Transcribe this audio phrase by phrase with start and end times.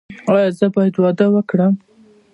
[0.31, 1.73] ایا زه باید واده وکړم؟